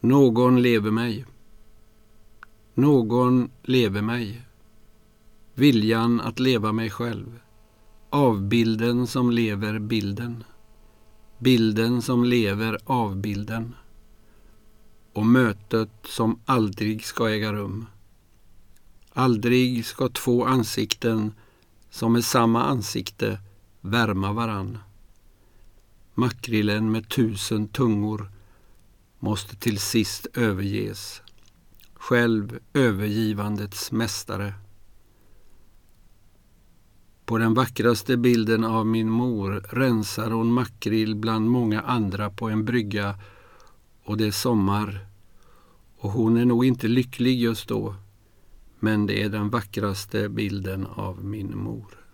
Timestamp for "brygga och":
42.64-44.16